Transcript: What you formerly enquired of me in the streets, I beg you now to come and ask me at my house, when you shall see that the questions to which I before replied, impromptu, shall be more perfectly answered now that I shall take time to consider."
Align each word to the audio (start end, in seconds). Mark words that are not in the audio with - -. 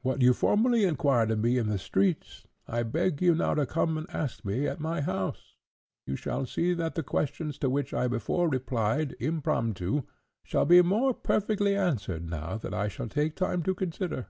What 0.00 0.22
you 0.22 0.32
formerly 0.32 0.84
enquired 0.86 1.30
of 1.30 1.40
me 1.40 1.58
in 1.58 1.68
the 1.68 1.76
streets, 1.76 2.46
I 2.66 2.84
beg 2.84 3.20
you 3.20 3.34
now 3.34 3.52
to 3.52 3.66
come 3.66 3.98
and 3.98 4.08
ask 4.08 4.42
me 4.42 4.66
at 4.66 4.80
my 4.80 5.02
house, 5.02 5.56
when 6.06 6.12
you 6.12 6.16
shall 6.16 6.46
see 6.46 6.72
that 6.72 6.94
the 6.94 7.02
questions 7.02 7.58
to 7.58 7.68
which 7.68 7.92
I 7.92 8.08
before 8.08 8.48
replied, 8.48 9.14
impromptu, 9.20 10.04
shall 10.42 10.64
be 10.64 10.80
more 10.80 11.12
perfectly 11.12 11.76
answered 11.76 12.30
now 12.30 12.56
that 12.56 12.72
I 12.72 12.88
shall 12.88 13.08
take 13.08 13.36
time 13.36 13.62
to 13.64 13.74
consider." 13.74 14.28